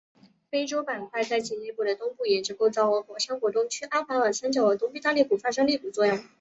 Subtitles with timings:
[0.49, 6.23] 非洲板块在其内部的东部沿着构造和火山活动区阿法尔三角和东非大裂谷发生裂谷作用。